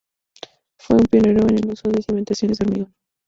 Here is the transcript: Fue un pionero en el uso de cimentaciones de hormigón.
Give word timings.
Fue 0.79 0.97
un 0.97 1.05
pionero 1.05 1.41
en 1.47 1.59
el 1.59 1.67
uso 1.71 1.89
de 1.91 2.01
cimentaciones 2.01 2.57
de 2.57 2.65
hormigón. 2.65 2.95